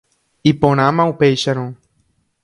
Iporãma 0.51 1.05
upéicharõ. 1.11 1.67